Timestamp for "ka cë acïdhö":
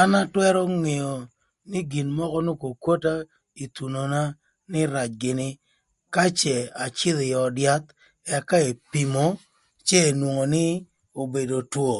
6.14-7.22